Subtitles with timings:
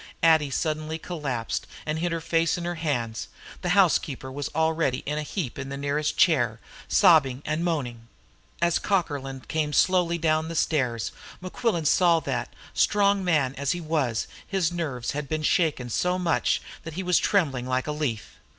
[0.23, 3.27] Addie suddenly collapsed, and hid her face in her hands.
[3.61, 8.07] The housekeeper was already in a heap in the nearest chair, sobbing and moaning.
[8.59, 13.79] And as Cockerlyne came slowly down the stairs, Mequillen saw that, strong man as he
[13.79, 18.39] was, his nerves had been shaken so much that he was trembling like a leaf.